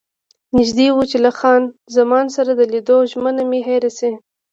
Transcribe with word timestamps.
نژدې 0.57 0.87
وو 0.91 1.03
چې 1.11 1.17
له 1.25 1.31
خان 1.39 1.61
زمان 1.97 2.25
سره 2.35 2.51
د 2.55 2.61
لیدو 2.73 2.97
ژمنه 3.11 3.43
مې 3.49 3.59
هېره 3.67 3.91
شي. 3.97 4.11